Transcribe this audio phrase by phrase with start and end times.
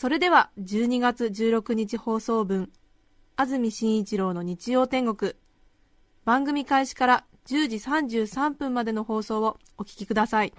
[0.00, 2.70] それでは12月16日放送分
[3.34, 5.32] 安住紳一郎の日曜天国。
[6.24, 10.52] 番組開始から10時33分までの放送をお聞きください。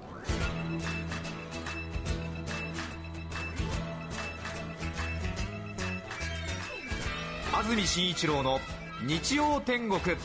[7.53, 8.59] 安住紳一郎の
[9.07, 10.17] 日曜天国。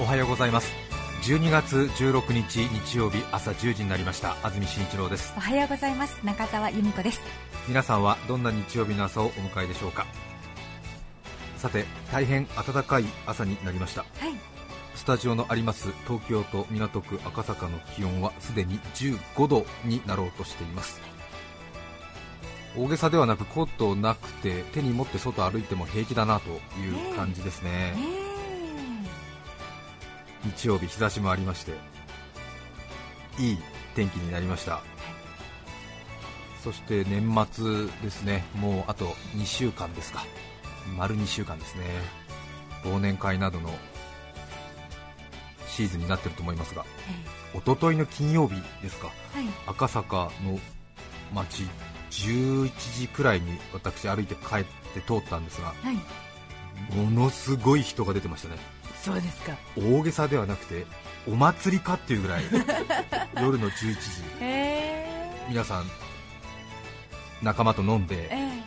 [0.00, 0.81] おはようございます
[1.22, 4.36] 12月16日日曜日朝10時になりました。
[4.42, 5.32] 安住紳一郎です。
[5.36, 6.18] おはようございます。
[6.24, 7.20] 中澤由美子です。
[7.68, 10.04] 皆さんはどんな日曜日の朝をお迎えでしょうか？
[11.58, 14.00] さて大変暖かい朝になりました。
[14.00, 14.34] はい。
[14.96, 21.00] スタジオのあります東京都港区赤坂の気温はすでに15度になろうとしています。
[22.76, 27.92] 大げさではなくコートなくて手に持って外歩いても平気だなという感じですね。
[27.92, 28.21] ね
[30.44, 31.72] 日曜日日差しもありまして
[33.38, 33.58] いい
[33.94, 34.82] 天気になりました。
[36.62, 38.44] そして年末ですね。
[38.54, 40.24] もうあと2週間ですか。
[40.96, 41.84] 丸2週間ですね。
[42.84, 43.70] 忘年会などの
[45.66, 46.84] シーズンになってると思いますが
[47.54, 49.10] 一昨日の金曜日ですか。
[49.66, 50.58] 赤坂の
[51.34, 51.64] 街
[52.10, 55.96] 11時くらいに私歩いて帰って通ったんですがはい。
[56.96, 58.56] ものすごい人が出てましたね
[59.02, 59.56] そうですか。
[59.76, 60.86] 大げさではなくて
[61.28, 62.44] お祭りかっていうぐらい
[63.40, 63.94] 夜の11時。
[64.40, 65.90] へえ皆さん
[67.42, 68.62] 仲間と飲んでえ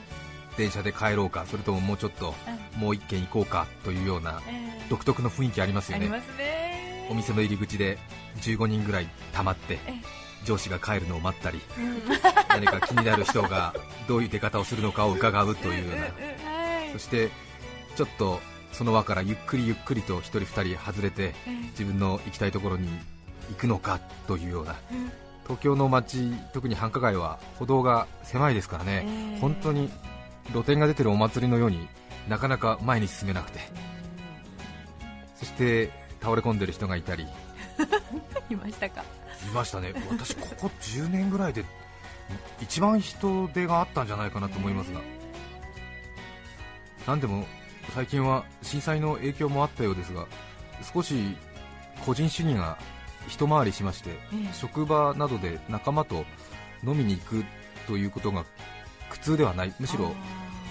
[0.58, 4.52] 電車で帰ろうかそれとももうちょっとえもう一軒行こうかというようなえ
[4.82, 4.86] え。
[4.90, 6.06] 独特の雰囲気ありますよね。
[6.06, 7.08] ありますね。
[7.10, 7.98] お店の入り口で
[8.42, 9.94] 15人ぐらい溜まってえ
[10.44, 12.02] 上司が帰るのを待ったりえうん。
[12.50, 13.74] 何か気になる人が
[14.08, 16.02] どういう出方をするのかを伺うというような。
[16.04, 16.08] は
[16.86, 16.92] い。
[16.92, 17.30] そして
[17.96, 18.42] ちょっと
[18.76, 22.90] その輪からゆっくりゆっくりと1人2人外れてえ自分の行きたいところに
[23.50, 24.76] 行くのかというような
[25.44, 29.40] 東京の街特に繁華街は歩道が狭いですからね、ええ。
[29.40, 29.90] 本当に
[30.52, 31.88] 露店が出てるお祭りのように
[32.28, 33.60] なかなか前に進めなくて。
[35.36, 35.92] そして
[36.22, 37.24] 倒れ込んでる人がいたり。
[37.24, 37.28] い
[38.54, 39.04] いましたか。
[39.54, 39.94] ましたね。
[40.10, 41.64] 私ここ10年ぐらいで
[42.60, 45.00] 一番人出があったんじゃないかなと思いますが。
[47.06, 47.46] 何でも
[47.94, 50.26] 最近は震災の影響もあったようですが
[50.94, 51.36] 少し
[52.06, 52.78] 個人主義が
[53.28, 54.16] 一回りしまして、え
[54.52, 54.54] え。
[54.54, 56.26] 職場などで仲間と
[56.86, 57.46] 飲みに行く
[57.88, 58.46] ということが
[59.10, 59.74] 苦痛ではない。
[59.80, 60.14] むしろ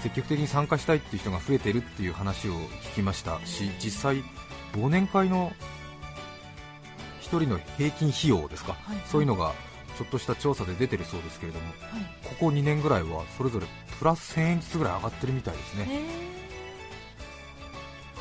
[0.03, 4.23] 積極的に参加したいっていう人が増えているっていう話を聞きましたし実際
[4.75, 5.53] 忘年会の
[7.23, 9.53] 1人の平均費用ですか、はいそういうのが
[9.97, 12.29] ちょっとした調査で出てるそうですけれどもはい。
[12.29, 13.67] ここ2年ぐらいはそれぞれ
[13.99, 15.87] プラス1000円ずつぐらい上がってるみたいですね。
[15.89, 16.44] え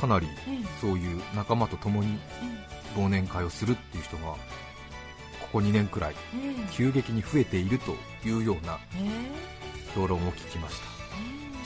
[0.03, 2.19] かなりええそういう仲間と共に
[2.97, 4.37] え忘年会をするっていう人がこ
[5.53, 7.95] こ2年くらいええ急激に増えていると
[8.27, 9.31] いうようなえ
[9.95, 10.85] 評論を聞きました。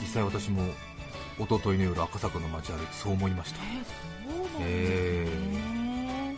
[0.00, 0.62] 実際私も
[1.40, 3.58] 一昨日の夜赤坂の街歩いてそう思いました。
[3.60, 3.82] え
[4.28, 5.24] そうなんですえ
[5.56, 6.36] ね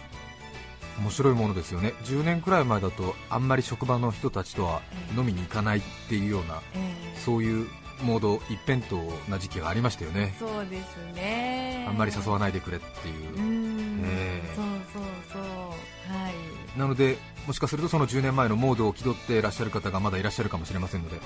[1.01, 1.93] 面白いものですよね。
[2.05, 4.81] 10年くらい前だとあんまり職場の人たちとは
[5.19, 7.69] 飲みに行かないっていうようなええそういう
[8.03, 8.97] モード一辺倒
[9.29, 10.35] な時期がありましたよね。
[10.39, 11.85] そうですね。
[11.89, 13.37] あんまり誘わないでくれっていう。
[13.37, 14.01] う、ん。
[14.05, 14.53] ええ。
[14.57, 15.03] そうそう
[15.33, 15.43] そう。
[15.43, 16.79] はい。
[16.79, 21.19] なのでもしかするとその10年前のモードを気取っていらっしゃる方がまだいらっしゃるかもしれませんので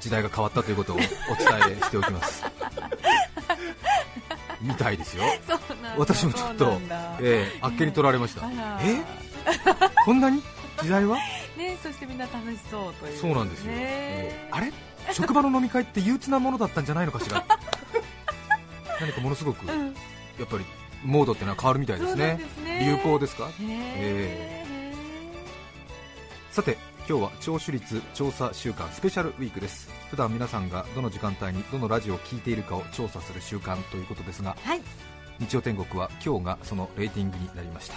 [0.00, 1.08] 時代が変わったということをお伝
[1.78, 2.44] えしておきます。
[4.60, 5.24] みたいですよ、
[5.98, 6.80] 私もちょっと
[7.20, 8.48] ええあっけに取られました。
[8.80, 9.02] え？
[10.04, 10.42] こんなに？
[10.82, 11.16] 時代は？
[11.56, 13.18] ねそしてみんな楽しそうという。
[13.18, 14.48] そうなんですよ、ねえ。
[14.52, 14.72] ーあれ？
[15.12, 17.44] 職場の飲み会って憂鬱なものだったんじゃないのかしら？
[19.00, 19.90] 何かものすごくやうん。
[19.90, 19.92] っ
[20.48, 20.64] ぱり
[21.04, 22.36] モードってのは変わるみたいですね。
[22.38, 22.84] ですね。
[22.84, 23.48] 流行ですか？
[23.60, 24.64] へ
[26.50, 29.90] さて今日は聴取率調査週間スペシャルウィークです。
[30.10, 34.80] 普段皆さんがどの時間帯にどのラジオを聞いているかを調査する週間ということですがーはい。
[35.38, 37.96] 日曜天国は今日がそのレーティングになりました。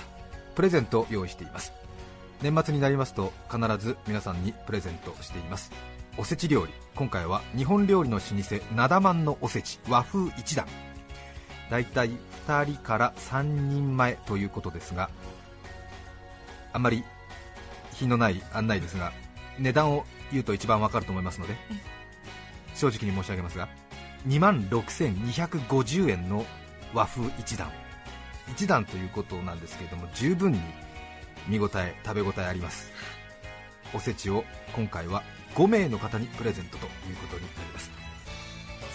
[0.56, 1.72] プレゼントを用意しています。
[2.42, 5.72] 年末になりますと必ず皆さんにプレゼントしています
[6.18, 6.74] おせち料理。
[6.96, 10.66] 今回は日本料理の老舗なだまんのおせち和風一段。
[11.70, 12.12] だいたい
[12.48, 15.10] 2人から3人前ということですが
[16.74, 17.04] あんまり
[17.94, 19.14] 品のない案内ですが
[19.60, 21.56] 値段を言うと一番わかると思いますので
[22.74, 23.70] 正直に申し上げますが
[24.28, 26.46] 2万6250円の
[26.94, 27.72] 和風一段。
[28.50, 30.60] 一段ということなんですけれども十分に
[31.48, 32.92] 見応え食べ応えあります。
[33.94, 34.44] おせちを
[34.76, 35.24] 今回は
[35.60, 37.92] 5名の方にプレゼントということになります。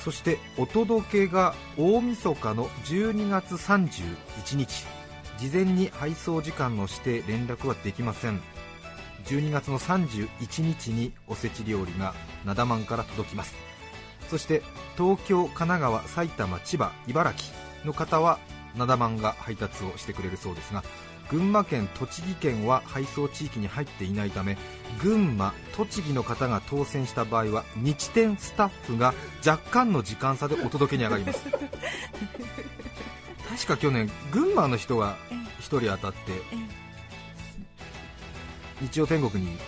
[0.02, 4.86] そしてお届けが大晦日の12月31日。
[5.36, 8.40] 事前に配送時間の指定連絡はできません。
[9.26, 12.14] 12月の31日におせち料理が
[12.46, 13.54] なだまんから届きます。
[14.30, 14.62] そして
[14.96, 18.38] 東京、神奈川、埼玉、千葉、茨城の方は
[18.74, 20.82] なだまんが配達をしてくれるそうですが
[21.34, 24.56] 群馬県、栃木県は配送地域に入っていないため
[25.02, 29.14] 群馬、栃木の方が当選した場合は日店スタッフが
[29.44, 31.42] 若干の時間差でお届けに上がります。
[33.50, 35.16] 確か去年、群馬の人が
[35.58, 36.40] 1人当たって
[38.80, 39.58] 日曜天国に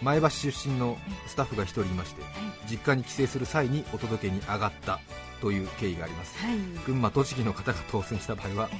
[0.00, 0.96] 前橋出身の
[1.26, 2.22] スタッフが1人いまして
[2.70, 5.00] 実家に帰省する際にお届けに上がった
[5.40, 6.38] という経緯があります。
[6.38, 6.56] はい。
[6.86, 8.70] 群馬、栃木の方が当選した場合は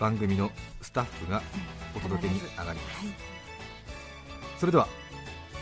[0.00, 0.50] 番組の
[0.80, 1.42] スタッフが
[1.96, 3.06] お届けに上がります
[4.58, 4.88] それでは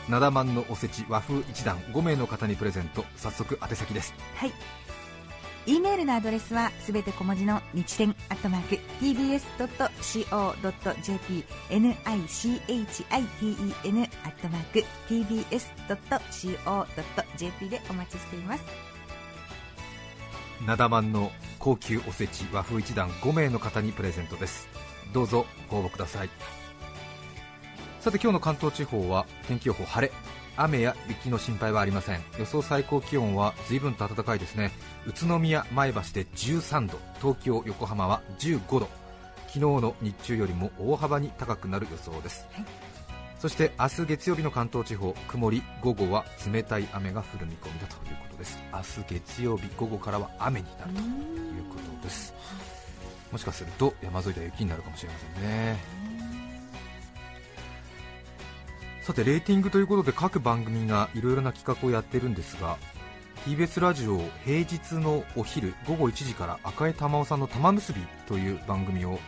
[0.08, 4.52] なだまんのおせち和風一段5名の方にプレゼント早速宛先ですはい。
[5.66, 11.96] e メールのアドレスはすべて小文字の日天アットマーク tbs.co.jp nichiten
[14.24, 15.58] アットマーク tbs.co.jp
[17.68, 18.95] でお待ちしています。
[20.64, 24.68] なだまんの高級おせち和風一段5名の方にプレゼントです。
[25.12, 26.30] どうぞご応募ください。
[28.00, 30.12] さて今日の関東地方は天気予報晴れ。
[30.56, 32.22] 雨や雪の心配はありません。
[32.38, 34.70] 予想最高気温は随分と暖かいですね。
[35.06, 36.98] 宇都宮前橋で13度。
[37.20, 38.88] 東京横浜は15度。
[39.48, 42.46] 昨日の日中よりも大幅に高くなる予想です、
[43.38, 48.58] そして明日月曜日の関東地方曇り午後は冷たい雨が降る見込みだということです。
[48.72, 51.06] 明日月曜日午後からは雨になるという
[51.68, 52.34] ことです。
[53.30, 55.76] もしかすると山沿いでは雪になるかもしれませんね。
[59.02, 62.76] さてレーティングということで各番組がいろいろな企画をやってるんですが
[63.44, 69.20] TBS ラジオ平日のお昼午後1時から赤江玉緒さんの玉結びという番組を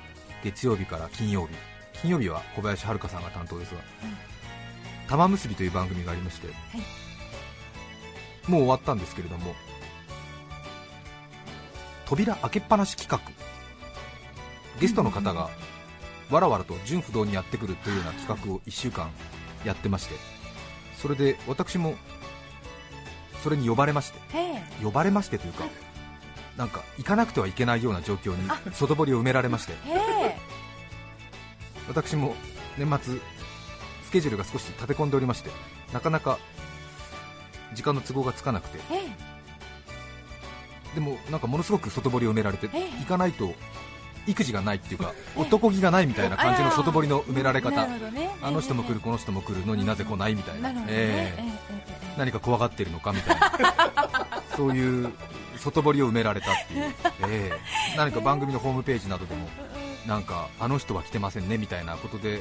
[0.43, 1.55] 月曜日から金曜日
[2.03, 3.81] 金曜日は小林遥さんが担当ですが、
[5.09, 6.49] 玉結びという番組がありまして、
[8.49, 9.55] もう終わったんですけれども
[12.07, 13.31] 扉開けっぱなし企画
[14.81, 15.51] ゲストの方が
[16.31, 19.11] わらわらと純不動にやってくるというような企画を1週間
[19.65, 20.15] やってまして
[20.97, 21.95] それで私も
[23.43, 24.19] それに呼ばれまして
[24.83, 25.65] 呼ばれましてというか
[26.57, 29.75] なんか行かなくてはいけないような状況に外堀を埋められまして
[31.89, 32.35] 私も
[32.77, 33.19] 年末
[34.05, 35.51] スケジュールが少し立て込んでおりまして
[35.93, 36.39] なかなか
[37.75, 38.79] 時間の都合がつかなくて。
[38.79, 39.09] へえ。
[40.95, 42.91] でもなんかものすごく外堀を埋められてええ。
[43.01, 43.53] 行かないと
[44.27, 47.89] 育児がないっていうか 男気がないみたいな感じの外堀の埋められな方
[48.43, 50.71] あの人も来るこの人も来るのになぜ来ないみたいな。
[50.71, 52.19] ええええええ。
[52.19, 53.53] 何か怖がってるのかみたいな。
[54.57, 55.13] そういう
[55.57, 56.95] 外堀を埋められたっていう、
[57.31, 57.97] ええ。
[57.97, 59.49] 何か番組のホームページなどでも
[60.09, 62.41] なんかあの人は来てませんねみたいなことで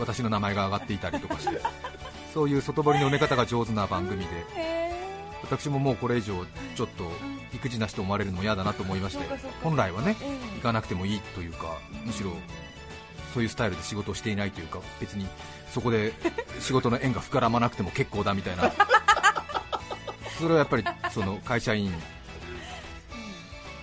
[0.00, 1.60] 私の名前が上がっていたりとかして
[2.32, 4.28] そういう外堀の埋め方が上手な番組で
[5.42, 6.44] 私ももうこれ以上
[6.74, 7.12] ちょっと
[7.52, 9.24] 育児なしと思われるのも嫌だなと思いまして
[9.62, 12.32] 本来はねええ行かなくてもいいというかむしろ
[13.34, 15.28] そういうスタイルで仕事をしていないというか別に
[15.72, 16.14] そこで
[16.60, 18.72] 仕事の縁が膨らまなくても結構だみたいな。
[20.38, 21.92] それはやっぱりその会社員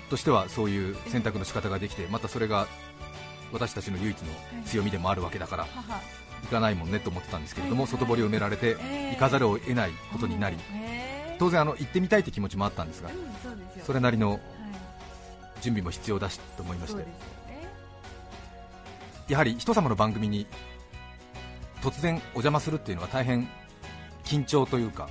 [0.10, 2.68] としてはそういう選択の仕方ができてまたそれが
[3.54, 4.28] 私たちの唯一の
[4.66, 6.02] 強みでもあるわけだから母。
[6.44, 9.14] 行かないもんねと思ってたんですけれども外堀を埋められてええ。
[9.14, 10.58] 行かざるを得ないことになり
[11.40, 14.40] 当然あの行ってみたいって気持ちもあったんですがうんそれなりのはい。
[15.62, 17.06] 準備も必要だしと思いまして。
[19.30, 20.46] やはり人様の番組に
[21.82, 23.48] 突然お邪魔するっていうのは大変
[24.26, 25.08] 緊張というか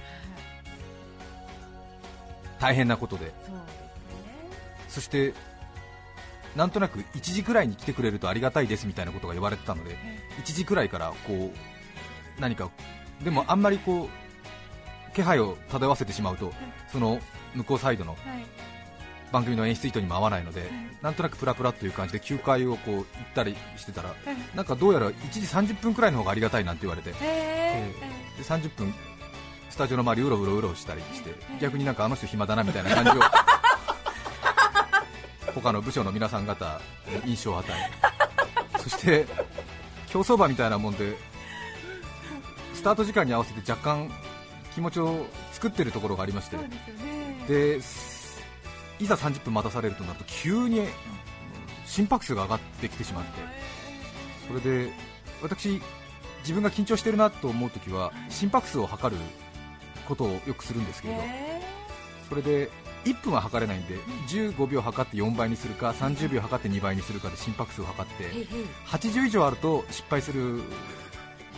[2.61, 3.33] 大変なことで。
[4.89, 5.33] そして
[6.57, 9.97] なんとなく1時くらいに来てくれるとありがたいですみたいなことが言われてたので
[10.45, 11.53] 1時くらいからこ
[12.37, 12.71] う何か
[13.23, 14.09] でもあんまりこ
[15.11, 16.53] う気配を漂わせてしまうと
[16.91, 17.21] その
[17.55, 18.19] 向こうサイドのはい。
[19.33, 23.05] 番組の演出意図にも合わないのでなんとなくプラプラという感じで休会をこう行っ
[23.35, 24.15] たりしてたら
[24.55, 27.93] なんかどうやら1時30分くらいの方がありがたいなんて言われてへえ
[28.37, 28.93] で30分
[29.71, 33.15] スタジオの周りうろうろうろしたりして逆になんかあの人暇だなみたいな感じを
[35.55, 36.81] 他の部署の皆さん方
[37.25, 39.27] に印象を与えそして
[40.09, 41.17] 競走馬みたいなもんで
[42.75, 44.11] スタート時間に合わせて若干
[44.75, 46.57] 気持ちを作ってるところがありまして
[47.49, 47.79] で
[48.99, 50.87] いざ30分待たされるとなると急に
[51.87, 53.31] 心拍数が上がってきてしまって
[54.49, 54.93] それで
[55.43, 55.81] 私
[56.41, 59.21] 自分が緊張してるなと思うときは心拍数を測る
[60.09, 61.63] ことをよくするんですけれどえ
[62.29, 62.71] それで
[63.05, 63.97] 1分は測れないんで
[64.29, 68.47] 15秒測って4倍にするか30秒測って2倍にするかで心拍数を測ってーへいへい。
[68.87, 70.63] 80以上あると失敗する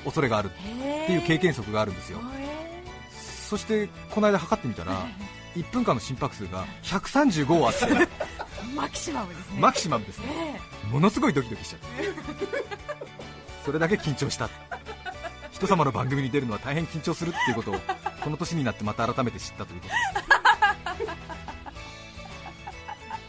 [0.04, 2.18] 恐れがあるっていう経験則があるんですよ。
[3.48, 5.06] そしてこの間測ってみたら
[5.54, 8.08] 1分間の心拍数が135あって
[8.74, 9.60] マキシマムですね。
[9.60, 10.26] マキシマムですね。
[10.26, 10.60] ね
[10.90, 11.86] ものすごいドキドキしちゃって。
[13.64, 14.48] それだけ緊張した。
[15.52, 17.76] 人様の番組に出るのは大変緊張するっていうことを
[18.22, 20.23] この年になってまた改めて知ったということ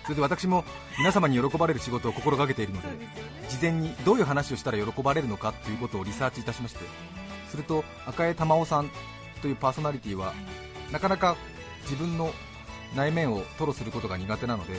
[0.05, 0.63] それで私も
[0.99, 2.87] 皆様に喜ばれる仕事を心がけているので
[3.49, 6.79] 事前にどういう話をしたら喜ばれるのかということをリサーチいたしまして
[7.49, 8.91] すると赤江玉緒さん
[9.41, 10.33] というパーソナリティは
[10.91, 11.35] なかなか
[11.83, 12.31] 自分の
[12.95, 14.73] 内面を吐露することが苦手なので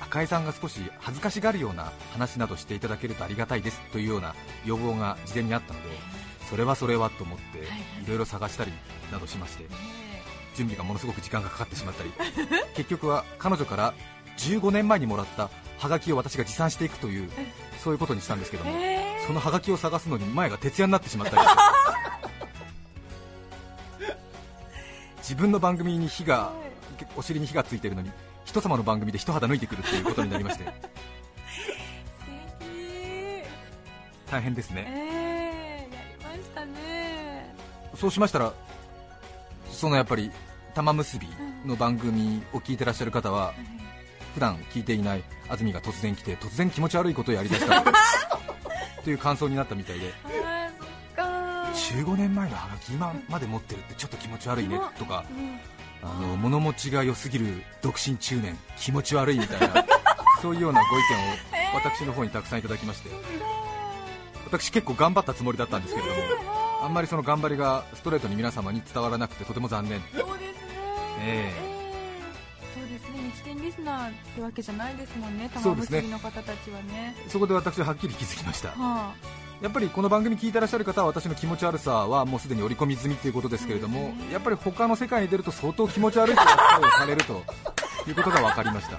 [0.00, 4.34] 赤江さんが少し恥ずかしがるような話などしていただけるとありがたいですというような
[4.66, 5.88] 要望が事前にあったので
[6.50, 7.58] それはそれはと思って
[8.04, 8.72] いろいろ探したり
[9.10, 9.64] などしまして
[10.54, 12.12] 準備がものすごく時間がかかってしまったり
[12.74, 13.94] 結局は彼女から
[14.38, 17.30] 15年前にもらったハガキを私が持参していくという
[17.82, 18.72] そういうことにしたんですけども
[19.26, 21.42] そのハガキを探すのに前が徹夜になってしまったり
[25.18, 26.52] 自分の番組に火が
[27.16, 28.10] お尻に火がついているのに
[28.44, 30.64] 人様の番組で一肌脱いでくるということになりまして。
[34.30, 34.86] 大変ですね。
[34.88, 36.00] えー、や
[36.32, 37.54] りましたね。
[37.94, 38.52] そうしましたら
[39.70, 40.30] そのやっぱり
[40.74, 41.28] 玉結び
[41.66, 43.52] の番組を聞いてらっしゃる方は
[44.34, 47.84] 普段聞いていない安住が突然来て突然気持ち悪いことをやりだした。
[49.04, 50.14] という感想になったみたいで。
[50.24, 52.02] あーそっか。
[52.04, 55.24] 15年前のハガキ今まで持ってるってちょっと気持ち悪いねとか。
[56.04, 59.84] あの物持ちが良すぎる独身中年気持ち悪いみたいな
[60.40, 61.02] そういうようなご意
[61.62, 63.10] 見を私の方にたくさんいただきまして。
[64.46, 70.02] 私結構頑張ったつもりだったんですけれどもあんまりその頑張りがストレートに皆様に伝わらなくてとても残念。
[70.14, 70.72] そうですね。
[71.20, 71.71] えそうですね日天リス
[73.82, 77.14] ナーってわけじゃないですもんね玉結びの方たちはね。
[77.28, 78.68] そこで私ははっきり気づきました。
[78.70, 79.14] は
[79.60, 87.44] やっぱりこの番組聞いてらっしゃる方は私の気持ち悪さはもうすでに織り込み済みということですけれどもやっぱり他の世界に出ると相当気持ち悪いという扱いをされると
[88.08, 88.96] いうことが分かりました。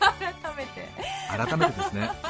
[0.00, 0.88] あ 改めて。
[1.28, 2.10] 改めてですね。
[2.24, 2.28] お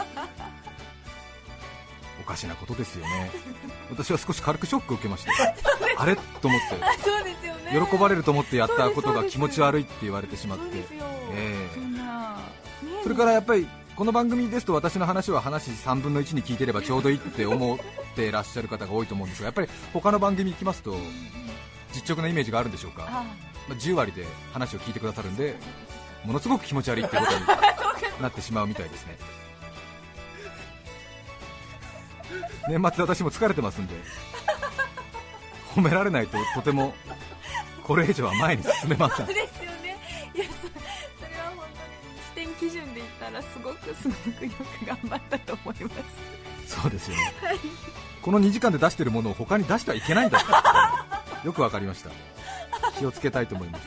[2.31, 3.31] かしなことですよね。
[3.91, 5.31] 私は少し軽くショックを受けまして
[5.99, 6.17] あれ？
[6.41, 7.73] と思っそうですよね。
[7.73, 10.65] て喜ばれると思ってやったことが気持ち悪いって言われてしまって。
[11.33, 11.91] ええ。
[13.03, 17.79] それからやっぱりこの番組ですと私の話は話3分の1に聞いてればちょうどいいって思っ
[18.15, 20.97] てらっしゃる方が多いと思うんですがやっぱり他の番組行きますと
[21.93, 23.25] 実直なイメージがあるんでしょうか、あ
[23.69, 25.57] まあ、10割で話を聞いてくださるんで
[26.25, 27.47] ものすごく気持ち悪いってことに
[28.23, 29.19] なってしまうみたいですね
[32.69, 33.95] 年末私も疲れてますんで
[35.75, 36.95] 褒められないととても
[37.83, 39.27] これ以上は前に進めません。
[39.27, 39.99] そうですよね。
[40.35, 40.51] いやそ
[41.25, 41.67] それは本
[42.37, 45.91] 当に視点基準で言ったらすごくすごくよく頑張ったと思いま
[46.67, 46.81] す。
[46.83, 47.33] そうですよね、
[48.23, 50.39] この2時間で出してるものを他に出してはいけないんだ
[51.45, 52.11] よくわかりました。
[52.99, 53.85] 気をつけたいと思います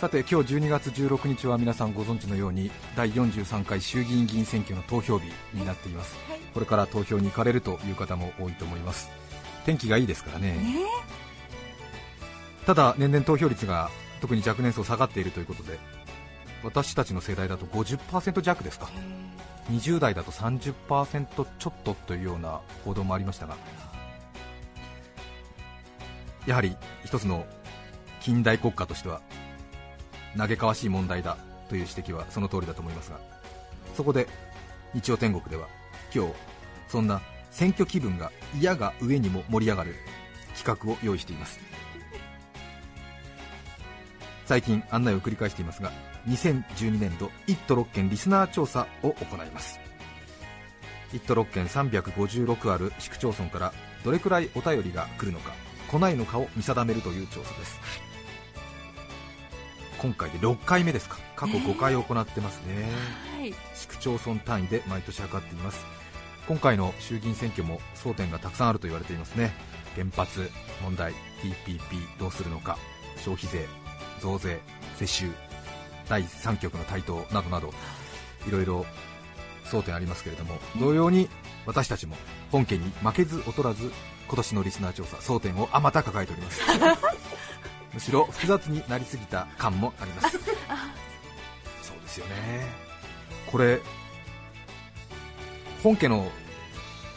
[0.00, 9.10] さて今日12月16日は皆さんご存知のように第43回衆議院議員選挙の投票日になっています、はいこれから投票に行かれるという方も多いと思います。
[9.64, 10.56] 天気がいいですからね。
[12.66, 13.90] ただ年々投票率が
[14.20, 15.78] 特に若年層下がっているということで
[16.64, 18.88] 私たちの世代だと50%弱ですか。
[19.70, 23.56] 20代だと30%ちょっとというような報道もありましたが
[26.46, 26.74] やはり
[27.04, 27.46] 一つの
[28.20, 29.20] 近代国家としては
[30.36, 31.36] 嘆かわしい問題だ
[31.68, 33.18] という指摘はその通りだと思いますが
[33.94, 34.26] そこで
[34.94, 35.68] 日曜天国では
[36.14, 36.32] 今日
[36.88, 37.20] そんな
[37.50, 39.94] 選挙気分が嫌が上にも盛り上がる
[40.56, 41.60] 企画を用意しています。
[44.46, 45.92] 最近案内を繰り返していますが
[46.26, 49.78] 2012年度1都6県リスナー調査を行います。
[51.12, 53.72] 1都6県356ある市区町村から
[54.04, 55.52] どれくらいお便りが来るのか
[55.90, 58.07] 来ないのかを見定めるという調査です。
[60.00, 61.18] 今回で6回目ですか。
[61.36, 62.88] 過去5回行ってますね、
[63.36, 63.54] はい。
[63.74, 65.84] 市区町村単位で毎年測っています。
[66.46, 69.52] 今回の衆議院選挙も争点がたくさんあると言われていますね。
[69.94, 70.50] 原発
[70.82, 71.12] 問題
[71.42, 72.78] TPP どうするのか。
[73.18, 73.66] 消費税
[74.20, 74.60] 増税
[74.96, 75.26] 世襲
[76.08, 77.72] 第3局の台頭などなど
[78.46, 78.86] いろいろ
[79.64, 81.28] 争点ありますけれども同様に
[81.66, 82.16] 私たちも
[82.50, 83.92] 本家に負けず劣らず
[84.26, 86.62] 今年のリスナー調査争点をあまた抱えております
[87.92, 90.38] むしろ複雑になりすぎた感もあります。
[91.82, 92.88] そうですよね。
[93.50, 93.80] これ
[95.82, 96.30] 本家の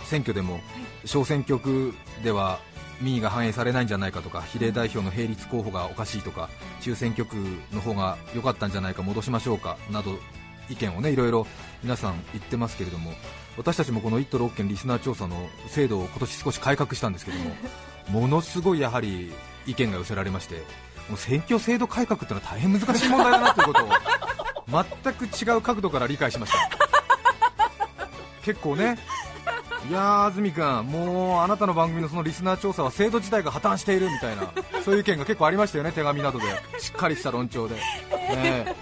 [0.05, 0.59] 選挙でも
[1.05, 2.59] 小選挙区では
[3.01, 6.49] 民意が反映されないんじゃないかとか比例代表の並立候補がおかしいとか
[6.81, 7.35] 中選挙区
[7.73, 10.17] の方が良かったんじゃないか戻しましょうかなど
[10.69, 11.47] 意見をねいろいろ
[11.83, 13.11] 皆さん言ってますけれども
[13.57, 17.55] 私たちもこの1都6県リスナー調査の制度を今年少し改革したんですけども
[18.21, 19.31] ものすごいやはり
[19.67, 20.55] 意見が寄せられまして
[21.09, 23.89] もう選挙制度改革ってのは大変難しい問題だなということを
[25.03, 26.57] 全く違う角度から理解しました。
[28.43, 28.97] 結構ね
[29.89, 34.51] いやー安住君、もうあなたの番組のそのリスナー調査は制度自体が破綻しているみたいな
[34.85, 36.45] そういう意見が結構ありましたよね、手紙などで。
[36.79, 38.75] しっかりした論調で、ね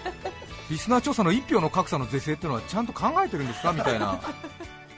[0.70, 4.20] リスナー調査の1票の格差の是正っていうのはちゃんと考えてるんですかみたいな、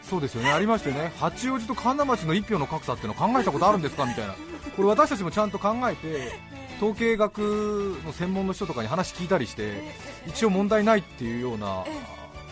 [0.02, 4.34] そうですよね、ありましてね、八王子と神田町の1票の格差っていうのを考えたことあるんですかみたいな、
[4.76, 6.32] これ私たちもちゃんと考えて、
[6.78, 9.94] 統計学の専門の人とかに話聞いたりして、
[10.26, 11.84] 一応問題ないっていうような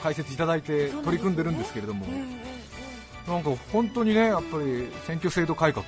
[0.03, 2.07] 解説いただいて取り組んでるんですけれども。
[3.31, 5.85] なんか本当にね、やっぱり選挙制度改革、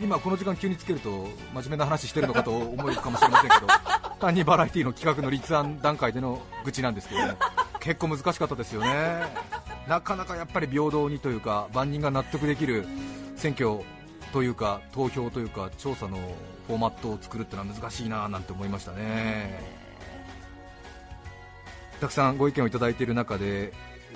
[0.00, 3.66] 今この時間急につけると真面目な話してるのかと思うかもしれませんけど、
[4.20, 7.36] 単にバラエティの企画の立案段階での愚痴なんですけどね、
[7.80, 9.24] 結構難しかったですよね、
[9.88, 12.86] なかなかやっぱり平等にというか、万人が納得できる
[13.36, 13.80] 選挙
[14.32, 16.18] というか、投票というか、調査の
[16.66, 19.60] フォーマットを作るってのは難しいななんて思いましたね。
[22.00, 23.72] たくさんご意見をいただいている中で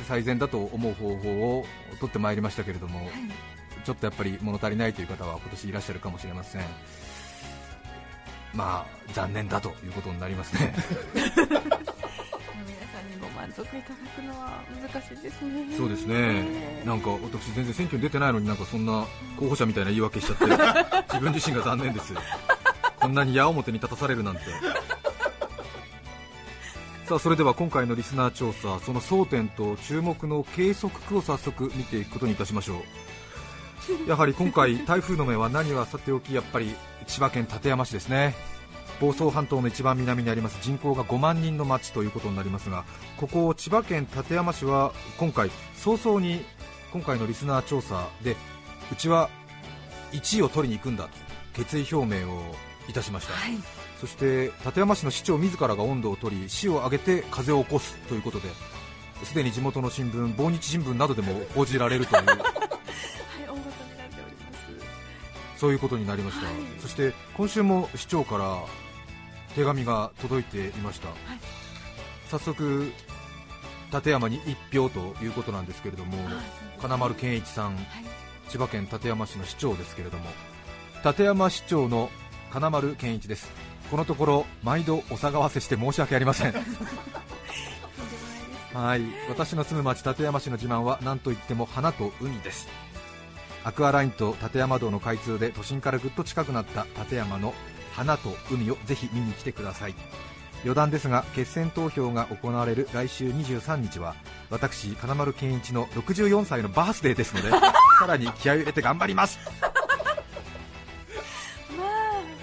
[0.06, 1.64] 最善だと思う方法を
[1.98, 3.08] 取ってまいりましたけれども、
[3.84, 6.62] ちょっとやっぱり物足りないという方は今年いらっしゃるかもしれません、
[8.52, 10.74] まあ残念だということになりますね。
[13.50, 19.04] 満足いただくのは難しいですねそうですね、なんか私、全然選挙に出てないのになんかそんな
[19.38, 20.44] 候補者みたいな言い訳しちゃって、
[21.12, 22.14] 自分自身が残念です、
[23.00, 24.42] こんなに矢面に立たされるなんて。
[27.06, 32.84] さあそれでは今回のリスナー調査、その争点と注目の計測区を早速見ていくことにいたしましょ
[34.06, 34.08] う。
[34.08, 36.76] やはり今回、台風の目は何はさておき、やっぱり
[37.08, 38.36] 千葉県館山市ですね。
[39.00, 42.84] 房総半島の一番南にあります人口が5万人の町ということになりますが
[43.16, 46.44] ここ千葉県館山市は今回早々に
[46.92, 48.36] 今回のリスナー調査で
[48.92, 49.30] うちは
[50.12, 51.10] 1位を取りに行くんだと
[51.54, 52.54] 決意表明を
[52.88, 53.34] いたしました、
[54.00, 58.48] そして館山市の市長自らが温度を取り市を挙げて風を起こすということで
[59.24, 62.26] すでに地元の新聞防日新聞などでも報じられるという。
[62.26, 64.52] はい大ごとになっておりま
[65.54, 65.58] す。
[65.58, 66.46] そういうことになりました、
[66.80, 68.58] そして今週も市長から
[69.54, 71.08] 手紙が届いていました、
[72.30, 72.92] 早速、
[73.90, 76.16] 館山に1票ということなんですけれども、
[76.80, 77.76] 金丸健一さん、
[78.48, 80.24] 千葉県館山市の市長ですけれども、
[81.02, 82.10] 館山市長の
[82.52, 83.50] 金丸健一です、
[83.90, 86.54] このところ毎度お騒がせして申し訳ありません。
[88.72, 89.02] はい。
[89.28, 92.68] 私の住む町館山市の自慢は何といっても花と海です。
[93.64, 97.52] アクアラインと立山道の開通で都心からぐっと近くなった立山の
[97.92, 99.94] 花と海をぜひ見に来てください。
[100.62, 104.14] 余談ですが決選投票が行われる来週23日は
[104.50, 107.50] 私金丸健一の64歳のバースデーですので
[107.98, 109.38] さらに気合を入れて頑張ります。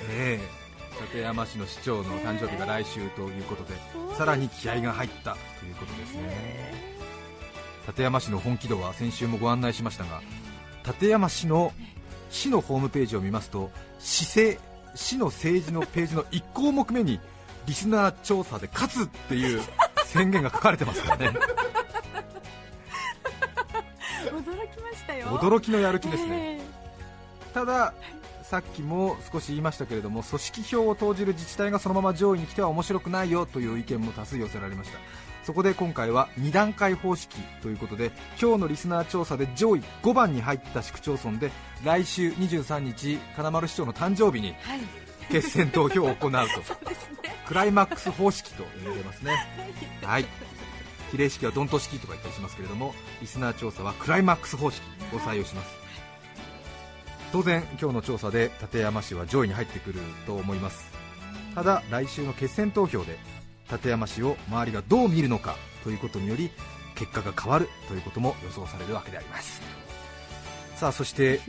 [0.10, 0.58] ええ。
[1.04, 3.76] 立山市の市長の誕生日が来週ということで
[4.18, 6.98] さらに気合が入ったということですね。
[7.88, 10.22] 立山市の本気度は先週もご案内しましたが
[10.86, 11.72] 立山市の
[12.30, 14.62] 市のホームページを見ますと市政
[14.98, 17.20] 市の政治のページの1項目目に
[17.66, 19.62] リスナー調査で勝つっていう
[20.06, 21.40] 宣言が書かれてますからね。
[24.28, 24.42] 驚
[24.74, 25.28] きましたよ。
[25.28, 26.62] 驚きのやる気ですね、え。
[27.54, 27.94] ただ
[28.44, 35.00] さっきも少し言いましたけれども組織票を投じる自治体がそのまま上位に来ては面白くないよという意見も多数寄せられました
[35.48, 41.52] そこで今回は2段階方式ということで今日のリスナー調査で上位5番に入った市区町村で
[41.86, 44.56] 来週23日金丸市長の誕生日に
[45.30, 46.38] 決選投票を行うと。
[47.48, 49.38] クライマックス方式と呼んでますね。
[50.04, 50.26] はい。
[51.14, 54.84] 比例式はドント式とか言ったりしますけれどもリスナー調査はクライマックス方式
[55.14, 55.70] を採用します。
[57.32, 60.92] 当然今日の調査で館山市は上位に入ってくると思います。
[61.56, 63.18] ただ来週の決選投票で
[63.70, 66.52] 館山市を周りがどう見るのかということにより
[66.96, 69.62] 結果が変わるということも予想されるわけであります。
[70.76, 71.40] さあそして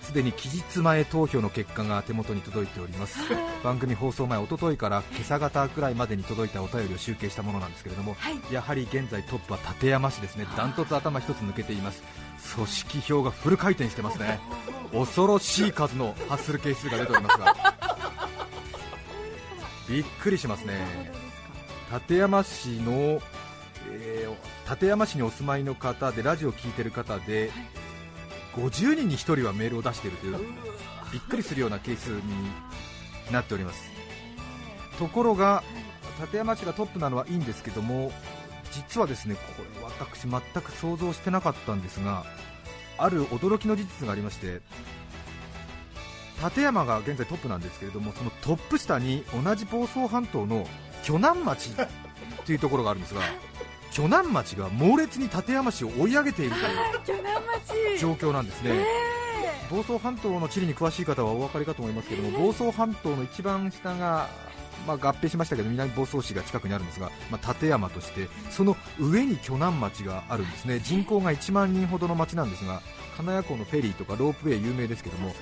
[0.00, 3.18] すでに期日前投票の結果が手元に届いております。
[3.62, 8.38] 番組放送前一昨日から今朝方くらいまでに届いたお便りを集計したものなんですけれども、はい。
[8.52, 10.46] やはり現在トップは館山市ですね。
[10.56, 12.02] ダントツ頭一つ抜けています。
[12.54, 14.40] 組織票がフル回転してますね。
[14.92, 17.74] 恐ろしい数のハッスル係数が出ておりますが。
[19.88, 21.23] びっくりしますね
[21.90, 23.20] 館山市の、
[23.90, 24.34] えー
[24.66, 27.50] 館山市にお住まいの方でラジオを聞いてる方で、
[28.56, 30.38] 50人に1人はメールを出しているという
[31.12, 32.22] びっくりするようなケースに
[33.30, 33.90] なっております。
[34.98, 35.62] ところが
[36.18, 38.12] 館山市がトップなのはいいんですけども
[38.70, 42.24] 実はですねこれ私全く想像してなかったんですが
[42.96, 44.60] ある驚きの事実がありまして
[46.44, 50.66] 館山が現在トップなんですけれどもそのトップ下に同じ房総半島の
[51.02, 51.70] 鋸南町
[52.44, 53.22] というところがあるんですが
[53.90, 56.56] 鋸南町が猛烈に館山市を追い上げている
[57.06, 58.84] という状況なんですね、
[59.70, 64.28] 房総半島の地理に詳しい方はお分かりかと思いますけども、房総半島の一番下が、
[64.86, 70.80] まあ、合併しましたけど南房総市が近くにあるんですが、まあ、立山としてその上に鋸南町があるんですね。
[70.80, 72.82] 人口が1万人ほどの町なんですが
[73.16, 75.32] 金谷港のフェリーとかロープウェイ有名ですけども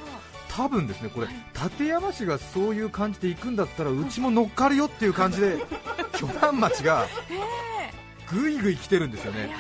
[0.57, 5.57] 多分ですねこれ立山市がそういう感じで行くんだったらうちも乗っかるよっていう感じで
[6.13, 7.07] 鋸南町が
[8.31, 9.51] ぐいぐい来てるんですよね。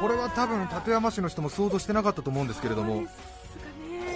[0.00, 3.04] これは多分立山市の人も想像してなかったと思うんですけれども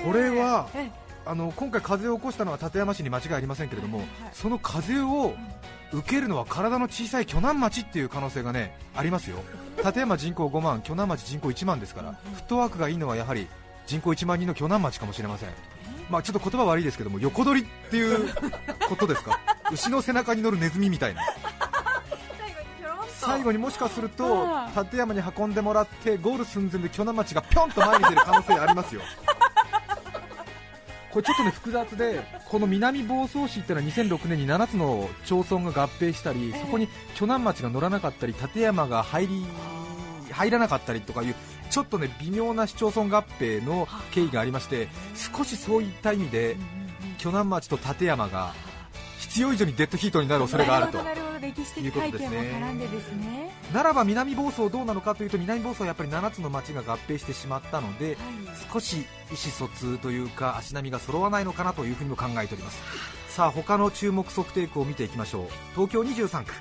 [0.02, 0.90] これはえ
[1.26, 5.34] あの今回風を起こしたのは立山市に間違いありませんけれども、その風を
[5.92, 9.36] 受けるのは体の小さい鋸南町っていう可能性がねありますよ。
[9.84, 13.46] 立山人口5万鋸南町人口1万ですからフットワークがいいのはやはり
[13.86, 15.50] 人口1万人の鋸南町かもしれません
[16.10, 18.28] まあちょっと言葉悪いですけども横取りっていう
[18.88, 19.38] ことですか？
[19.72, 21.22] 牛の背中に乗るネズミみたいな。
[23.18, 29.00] 最後にもしかするとあ立山に運んでもらってゴール寸前で鋸南町がぴょんと前に出る可能性ありますよ。
[31.10, 39.46] これちょっとね複雑でこの南房総市っていうのは2006年に7つの町村が合併したり、そこに鋸南町が乗らなかったり立山が入り
[40.32, 41.34] 入らなかったりとかいう
[41.70, 46.56] ちょっとね微妙な市町村合併の経緯がありまして少しそういった意味で
[47.18, 48.52] 鋸南町と立山が
[49.18, 53.50] 必要以上にデッドヒートになる恐れがあるという的ことですね。
[53.72, 58.16] ならば南房総どうなのかというと南房総はやっぱり7つの町が合併してしまったので
[58.72, 62.80] 少し意思疎通というか足並みが揃わないのかなというふうにも考えております。
[63.28, 65.46] さあ他の注目測定区を見ていきましょう。
[65.74, 66.52] 東京23区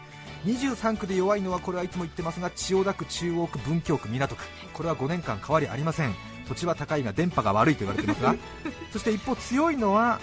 [0.46, 4.44] 23区で弱いのはこれはいつも言ってますが千代田区中央区文京区港区。
[4.74, 6.14] これは5年間変わりありません。
[6.48, 8.36] 土地は高いが電波が悪いと言われていますが。
[8.92, 10.20] そして一方強いのは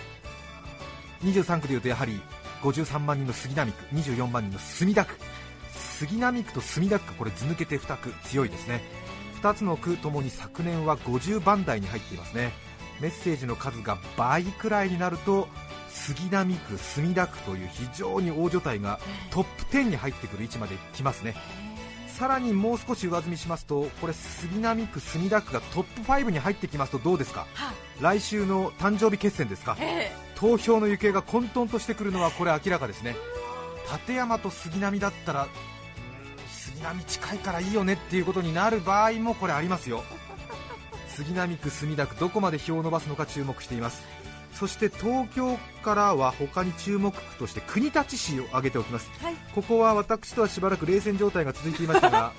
[1.23, 2.21] 23区でいうとやはり
[2.63, 5.17] 53万人の杉並区24万人の墨田区。
[5.73, 8.83] 杉並区と墨田区これ図抜けて2区強いですね。
[9.43, 12.53] 2つの区ともに昨年は50番台に入っていますね。
[13.01, 15.49] メッセージの数が倍くらいになると
[15.91, 18.99] 杉並区、墨田区という非常に大所帯が
[19.31, 21.35] トップ10に入ってくる位置まで来ますね。
[22.07, 27.47] さらにもう少し上積みしますとこれ杉並区、墨田区がトップ5に入ってきますとどうですか？
[27.55, 29.77] は来週の誕生日決戦ですか？
[29.81, 30.11] え。
[30.35, 33.17] 投票の行方が混沌としてくるのはこれ明らかですね。
[34.07, 35.49] 立山と杉並だったら
[36.49, 40.05] 杉並近いからいいよねっていうことになる場合もこれありますよ。
[41.09, 44.03] 杉並区、墨田区どこまで票を伸ばすのか注目しています
[44.53, 49.35] そして東京からは他に注目区として国立市を挙げておきます、はい。
[49.55, 52.33] ここは私とはしばらく冷戦状態が続いていましたが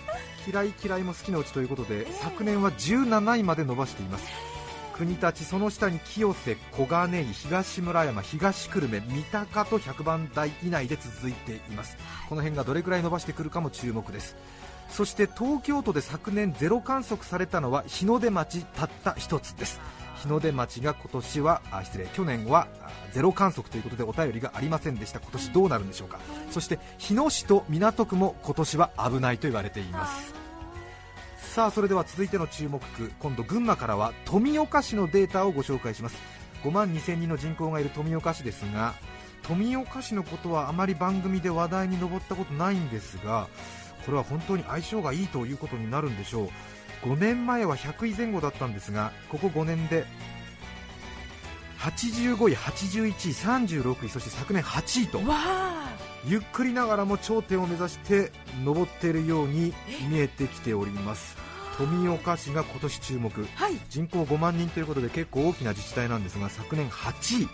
[0.47, 4.25] 嫌い嫌いも好きなうちということで、昨年は17位まで伸ばしています。
[4.93, 11.97] 国立その下に清瀬、小金井、東村山、東久留米、三鷹と100番台以内で続いています。
[12.29, 14.35] この辺がどれくらい伸ばしてくるかも注目です。
[14.91, 19.79] そして東京都で昨年ゼロ観測されたのは日の出町たった一つです
[20.21, 22.67] 日の出町が今年はあ失礼去年は
[23.11, 25.19] ゼロ観測ということでお便りがありませんでした。
[25.19, 26.19] 今年どうなるんでしょうか。
[26.51, 30.33] そして日野市と港区も今年は危ないと言われています。
[31.37, 33.11] さあそれでは続いての注目区。
[33.19, 36.17] 今度群馬からは富岡市のデータをご紹介します。
[36.63, 38.93] 5万2000人の人口がいる富岡市ですが
[39.43, 43.47] 富岡市のことはあまり番組で話題に上ったことないんですが
[44.05, 46.49] これは本当に相性がいいということになるんでしょう。
[47.03, 50.05] 5年前は100位前後だったんですがここ5年で
[51.79, 55.19] 85位、81位、36位そして昨年8位と。
[56.27, 58.31] ゆっくりながらも頂点を目指して
[58.63, 59.73] 登っているように
[60.07, 61.35] 見えてきております。
[61.77, 63.47] 富岡市が今年注目。
[63.55, 63.79] はい。
[63.89, 67.49] 人口5万人ということで結構大きな自治体なんですが昨年8位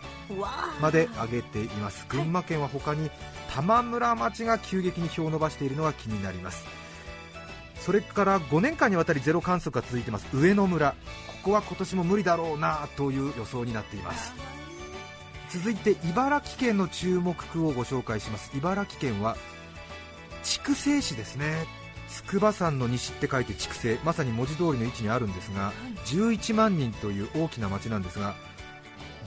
[0.81, 2.05] まで上げています。
[2.09, 3.09] 群馬県は他に
[3.57, 6.65] 玉村町が急激に票を伸ばしているのが気になります
[7.87, 10.27] それから5年間にわたりゼロ観測が続いています。
[10.33, 10.91] 上野村。
[10.91, 10.95] こ
[11.41, 14.33] こは今年も無理だろうなという予想になっています。
[15.49, 18.51] 続いて茨城県の注目区をご紹介します。
[18.57, 19.37] 茨城県は
[20.43, 21.65] 筑西市ですね。
[22.09, 23.97] 筑波山の西って書いて筑西。
[24.03, 25.71] まさに文字通りの位置にあるんですが
[26.07, 28.35] 11万人という大きな町なんですが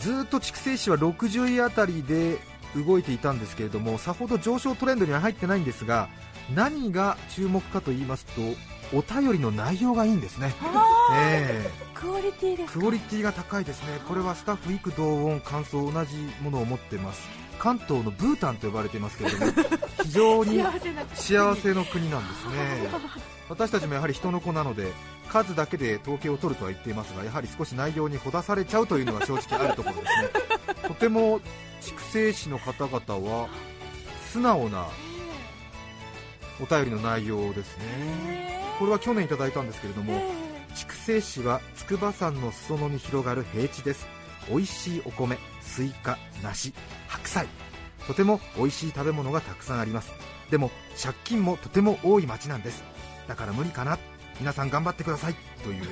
[0.00, 2.38] ずっと筑西市は60位あたりで
[2.76, 6.10] 動いていたんですけれどもさほど上昇トレンドには入ってないんですが
[6.54, 8.40] 何が注目かと言いますと
[8.96, 10.52] お便りの内容がいいんですね、
[11.14, 11.70] ええ。
[11.94, 17.22] クオリティですクオリティが高いですね、これはスタッフ幾同音、感想同じものを持っています、
[17.58, 19.52] 関東のブータンと呼ばれていますけれども、
[20.02, 22.88] 非常に幸せな幸せの国なんですね、
[23.48, 24.92] 私たちもやはり人の子なので、
[25.28, 31.40] 数だけで統計を取るとは言っていますが、やはり少し内容にほだされちゃうというのが正直あるところですね、とても
[31.80, 33.48] 筑西市の方々は
[34.32, 34.88] 素直な
[36.62, 38.60] お便りの内容ですね。
[38.78, 40.20] これは去年いただいたんですけれども、
[40.74, 44.06] 筑西市は筑波山の裾野に広がる平地です。
[44.48, 46.72] 美味しいお米スイカ梨
[47.08, 47.46] 白菜。
[48.06, 50.12] とても美味しい食べ物がたくさんあります。
[50.50, 50.70] でも
[51.00, 52.82] 借金もとても多い町なんです。
[53.28, 53.98] だから無理かな。
[54.40, 55.34] 皆さん頑張ってください。
[55.62, 55.84] という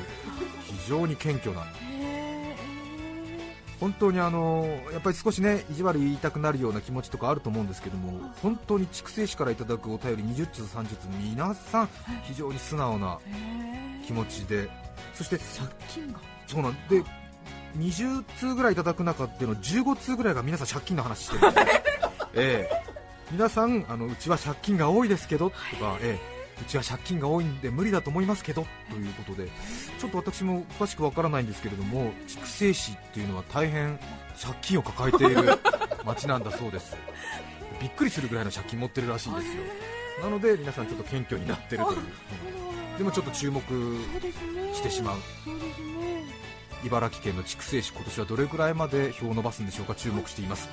[0.65, 1.67] 非常に謙虚な
[3.81, 11.89] 本当にあのやっぱり少しね意地悪言いたくなるような気持ちとかあると思うんですけども本当に筑西市からいただくお便り20通30通皆さん
[12.25, 13.19] 非常に素直な
[14.05, 14.69] 気持ちで
[15.15, 16.19] そして借金が。
[16.47, 17.03] そうなんで
[17.77, 21.61] 20通ぐらいいただく中での15通ぐらいが皆さん借金の話してるんで
[22.35, 22.89] ええ。
[23.31, 29.49] 皆さんあのうちは借金が多いですけどとか、ええうちは借金が多いんで無理だと思いますけどということで
[29.99, 33.99] ちょっと私も詳しくわからないんですけれども筑西市っていうのは大変
[34.41, 35.59] 借金を抱えている
[36.05, 36.97] 町なんだそうです。
[37.81, 39.53] びっくりするぐらいの借金持ってるらしいんですよ。
[40.23, 42.09] なので皆さんちょっと謙虚になってるという、うん
[42.99, 43.63] でもちょっと注目
[44.75, 45.19] してしまう。
[46.85, 50.69] 茨城県の筑西市今年はどれくらいまで票を伸ばすんでしょうか注目しています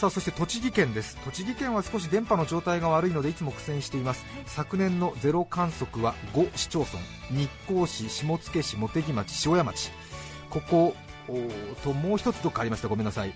[0.00, 1.18] さあそして栃木県です。
[1.26, 4.24] 栃木県は少し電波の状態が悪いのでいつも苦戦しています。
[4.46, 6.92] 昨年のゼロ観測は5市町村
[7.28, 9.90] 日光市下野市茂木町塩谷町。
[10.48, 10.94] ここ
[11.84, 12.88] ともう一つどっかありました。
[12.88, 13.34] ごめんなさい。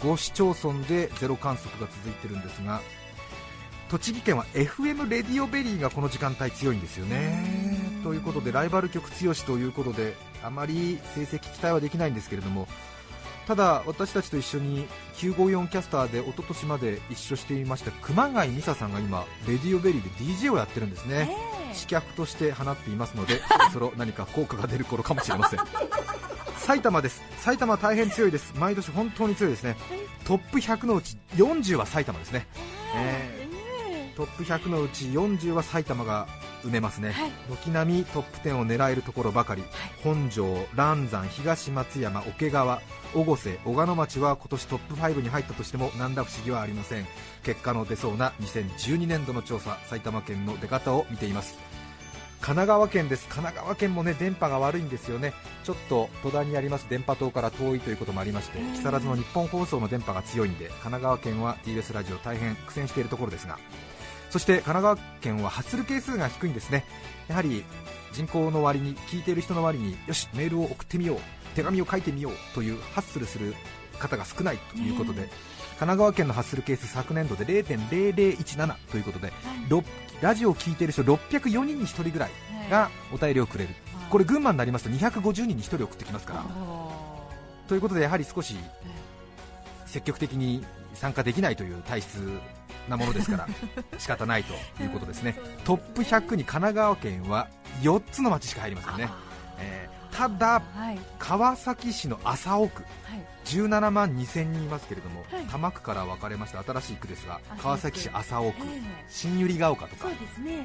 [0.00, 2.80] 5市町村でゼロ観測が続いてるんですが
[3.88, 8.02] 栃木県は FM RADIO BERRY がこの時間帯強いんですよね。
[8.02, 12.66] ということでライバル局強しということであまり成績期待はできないんですけれども
[13.46, 21.28] ただ私たちと一緒に954キャスターで一昨年まで一緒していました熊谷美沙さんが今 RADIO BERRY で DJ をやってるんですね、
[21.74, 25.60] 刺客として放っていますので そろそろ何か効果が出る頃かもしれません。
[26.58, 27.20] 埼玉です。
[27.38, 28.54] 埼玉は大変強いです。
[28.56, 29.76] 毎年本当に強いですね。
[30.24, 32.46] トップ100のうち40は埼玉ですね、
[32.94, 33.42] えー
[34.14, 36.26] トップ100のうち40は埼玉が
[36.64, 37.14] 埋めますね、
[37.48, 39.62] 軒並みトップ10を狙えるところばかり、
[40.02, 42.80] 本庄、蘭山、東松山、桶川、
[43.14, 47.06] 越生、小鹿野町は今年トップ5に入ったとしても何ら不思議はありません。
[47.42, 51.58] 結果の出そうな2012年度の調査埼玉県の出方を見ています。
[52.40, 53.28] 神奈川県です。
[53.28, 55.32] 神奈川県もね電波が悪いんですよね。
[55.64, 63.58] ちょっと戸田にあります電波塔から遠いということもありまして木更津の日本放送の電波が強いんで神奈川県は TBS ラジオ大変苦戦しているところですが
[64.32, 66.86] そして神奈川県は発する係数が低いんですね。
[67.28, 67.64] やはり
[68.14, 71.18] 人口の割に聞いている人の割によしメールを送ってみよう
[71.54, 73.54] 手紙を書いてみようというハッスルする
[73.98, 75.28] 方が少ないということで、神
[75.78, 79.34] 奈川県のハッスル係数昨年度で0.0017ということで、
[79.68, 79.84] ろ
[80.22, 82.30] ラジオを聞いている人604人に1人ぐらい
[82.70, 83.74] がお便りをくれる、
[84.08, 86.44] これ群馬になりますと250人に1人送ってきますから、
[87.68, 88.56] ということでやはり少し
[89.84, 90.64] 積極的に
[90.94, 92.40] 参加できないという体質
[92.88, 93.48] なものですから
[93.98, 95.36] 仕方ないということですね。
[95.64, 97.48] トップ100に神奈川県は
[97.82, 99.08] 4つの町しか入りませんね、
[99.58, 100.98] えーただはい。
[101.18, 103.26] 川崎市の麻生区はい。
[103.46, 105.44] 17万2000人いますけれども、はい。
[105.46, 109.04] 多摩区から分かれました新しい区ですがあ川崎市麻生区ええ。
[109.08, 110.16] 新百合ヶ丘とかね。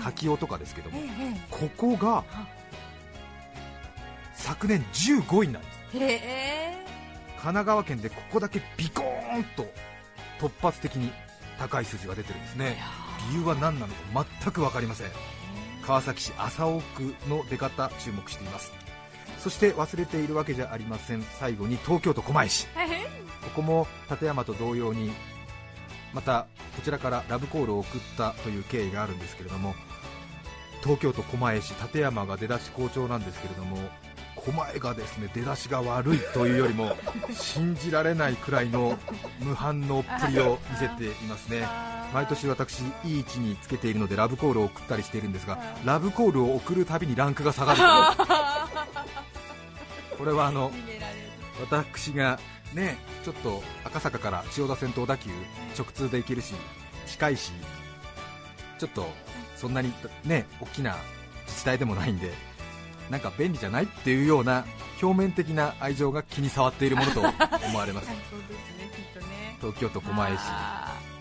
[0.01, 2.25] 柿尾とかですけどもええここが
[4.34, 5.80] 昨年15位なんです。
[5.93, 6.86] ええへえ。
[7.38, 9.65] 神奈川県でここだけビコーンと
[10.39, 11.12] 突発的に
[11.59, 12.77] 高い数字が出てるんですね。
[13.31, 15.07] 理由は何なのか全く分かりません。
[15.85, 18.73] 川崎市麻生区の出方注目しています。
[19.39, 21.23] そして忘れているわけじゃありません。
[21.39, 22.67] 最後に東京都狛江市。
[23.43, 25.11] ここも立山と同様に
[26.13, 29.19] またこちらからラブコールを送ったという経緯があるん。
[29.19, 29.73] ですけれども
[30.83, 33.77] 東京都狛江市立山が出だし好調なんですけれども
[34.51, 36.95] 狛江がですね出だしが悪いというよりも
[37.33, 38.97] 信じられないくらいの
[39.39, 41.63] 無反応っぷりを見せていますね。
[41.65, 47.79] あ毎年私いい位置につけているのでラブコールを送ったりしているんですがラブコールを送るたびにランクが下がる
[50.17, 50.71] これはあの
[51.60, 52.39] 私が
[52.73, 55.29] ねちょっと赤坂から千代田線と小田急
[55.77, 56.53] 直通で行けるし
[57.05, 57.51] 近いし
[58.79, 59.07] ちょっと
[59.55, 60.95] そんなにね大きな
[61.45, 62.31] 自治体でもないんで
[63.09, 64.65] なんか便利じゃないっていうような
[65.01, 68.07] 表面的な愛情が気に障っているものと思われます。
[68.11, 69.57] ねね。
[69.59, 70.39] 東京都狛江市。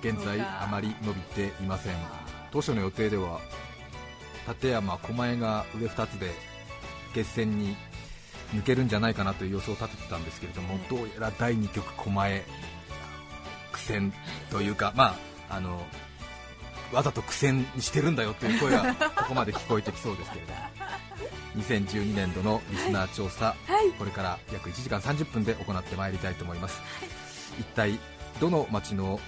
[0.00, 1.96] 現在あまり伸びていません。
[2.52, 3.40] 当初の予定では
[4.48, 6.30] 立山狛江が上2つで
[7.14, 7.76] 決戦に
[8.54, 12.44] 抜けるんじゃないかなという予想を立ててたんですけれども、どうやら第2局狛江
[13.72, 14.12] 苦戦
[14.50, 15.16] というかま
[15.50, 15.84] ああの
[16.92, 20.58] わざと苦戦にしてるんだよという声がここまで聞こえてきそうですけれども
[21.56, 23.54] 2012年度のリスナー調査、
[23.98, 26.80] これから約1時間30分で行ってまいりたいと思います、
[27.58, 27.98] 一体
[28.40, 29.18] どの町の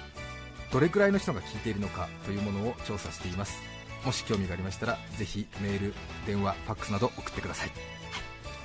[0.70, 3.58] どれくらいの人が聞いているのかというものを調査しています。
[4.04, 5.94] もし興味がありましたらぜひメール
[6.26, 7.70] 電話ファックスなど送ってください。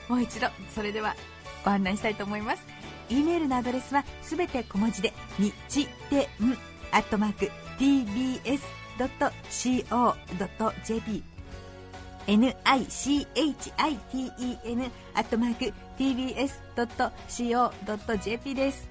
[0.08, 1.15] もう一度それでは
[1.63, 2.63] ご案内したいと思います。
[3.10, 5.54] e メールのアドレスはすべて小文字で日
[6.10, 6.28] 天
[6.91, 7.49] アットマーク
[7.80, 8.63] tbs.co.jp
[12.28, 15.74] nichiten アットマーク
[16.98, 18.90] tbs.co.jp です。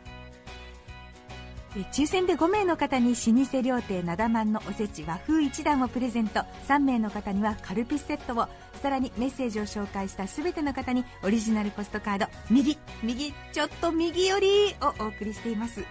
[1.93, 6.41] 抽選で5名の方に老舗料亭なだまんのおせち和風一段をプレゼント。
[6.69, 8.47] 3名の方にはカルピスセットを
[8.83, 12.27] さらにメッセージを紹介した全ての方にオリジナルポストカード。
[12.51, 14.49] 右右ちょっと右寄り
[14.83, 15.83] をお送りしています。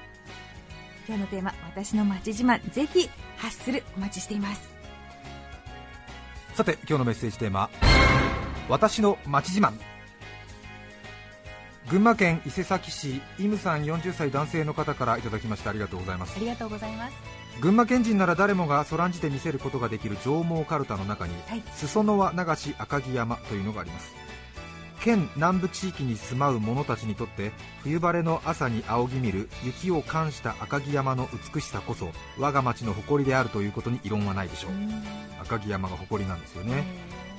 [1.07, 4.80] 今日のテーマ私の町自慢ぜひ発するお待ちしています。
[6.61, 7.71] さて今日のメッセージテーマ
[8.69, 9.71] 私の町自慢。
[11.89, 16.35] 群馬県伊勢崎市イムさん40歳男性の方からいただきましてありがとうございます。
[16.37, 17.15] ありがとうございます
[17.61, 24.20] 群馬県人なら誰もがそらんじて見せることができる上毛かるたの中に、はい裾野は流し赤城山というのがあります。
[25.01, 34.71] 県南部地域に住まう者たちにとって冬晴れの朝に仰ぎ見る雪を冠した赤城山の美しさこそ我が町の誇りであるということに異論はないでしょう。
[35.41, 36.83] 赤城山が誇りなんですよね。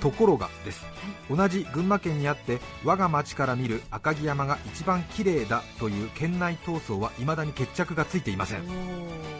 [0.01, 0.85] ところがです、
[1.31, 8.62] 同じ群馬県にあって我が町から見る赤城山が一番綺麗だという県内闘争は未だに決着がついていません。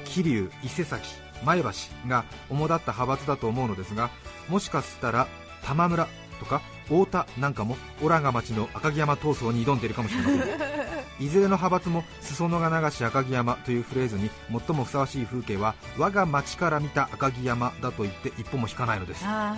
[0.05, 1.03] 桐生伊勢崎
[1.45, 1.71] 前橋
[2.07, 4.11] が主だった派閥だと思うのですが
[4.49, 5.27] もしかしたら
[5.65, 6.07] 玉村
[6.39, 10.43] とか太田なんかもオラが町の赤城山闘争に挑んでいるかもしれません。
[11.21, 19.25] いずれの派閥も裾野が流し赤城山というフレーズに最もふさわしい風景は我が町から見た赤城山だと言って一歩も引かないのです。
[19.25, 19.57] あ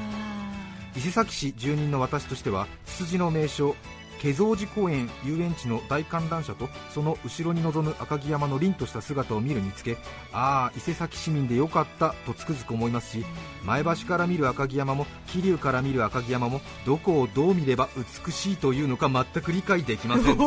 [0.96, 3.74] 伊勢崎市住人の私としてはツツジの名所
[4.24, 9.98] 化蔵寺公園遊園地の大観覧車とその後ろに望む赤城山の凛とした姿を見るにつけ
[10.32, 13.26] ああ伊勢崎市民でよかったとつくづく思いますし
[13.64, 17.90] 前橋から見る赤城山も桐生から見る赤城山もどこをどう見れば
[18.24, 20.36] 美しいというのか全く理解できません。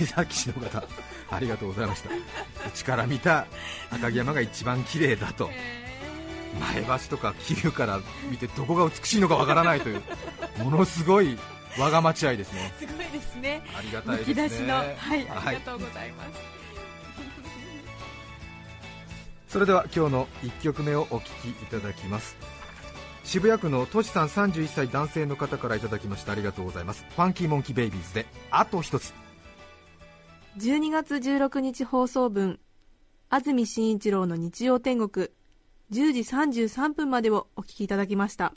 [0.00, 0.82] 伊勢崎市の方
[1.30, 2.10] ありがとうございました。
[2.10, 2.12] う
[2.72, 3.46] ちから見た
[3.90, 5.50] 赤城山が一番綺麗だと。
[6.58, 8.00] 前橋とか桐生から
[8.30, 10.02] 見てどこが美しいのかわからないという
[10.58, 11.38] ものすごい
[11.78, 12.72] 我が町愛ですね。
[12.78, 13.62] すごいですね。
[13.76, 14.34] ありがたいむですね。
[14.34, 14.74] き出しの。
[14.74, 15.56] はいあはい。
[15.56, 16.30] りがとうございます。
[19.48, 22.36] それでは今日の1曲目をお聴きいただきます。
[23.24, 26.32] 渋谷区のとしさん31歳男性の方からいただきました。
[26.32, 27.04] ありがとうございます。
[27.14, 29.12] ファンキーモンキーベイビーズであと一つ。
[30.58, 32.58] 12月16日放送分
[33.28, 35.28] 安住紳一郎の日曜天国
[35.92, 36.20] 10時
[36.68, 38.52] 33分までをお聞きいただきました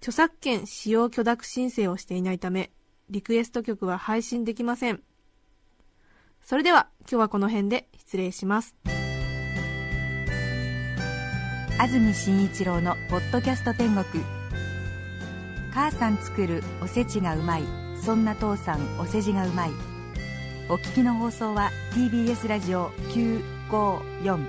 [0.00, 2.70] 著作権使用許諾申請をしていないため
[3.10, 5.02] リクエスト曲は配信できません。
[6.40, 8.74] それでは今日はこの辺で失礼します。
[11.78, 14.04] 安住紳一郎の「ポッドキャスト天国」
[15.72, 17.62] 母さん作るおせちがうまい。
[18.04, 19.70] そんな父さんお世辞がうまい。
[20.70, 22.90] お聞きの放送は TBS ラジオ
[23.70, 24.46] 954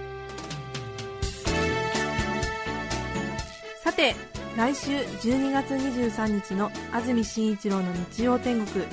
[3.81, 4.15] さて
[4.59, 8.85] 来週12月23日の安住紳一郎の日曜天国。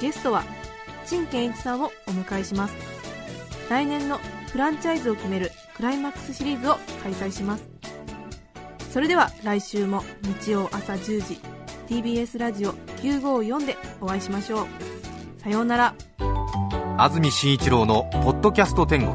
[0.00, 0.42] ゲストは
[1.04, 2.74] 陳健一さんをお迎えします。
[3.68, 4.18] 来年の
[4.50, 7.68] フランチャイズを決めるクライマックスシリーズを開催します。
[8.90, 11.40] それでは来週も日曜朝10時
[11.88, 14.66] TBS ラジオ954でお会いしましょう。
[15.42, 15.94] さようなら。
[16.96, 19.14] 安住紳一郎の「ポッドキャスト天国」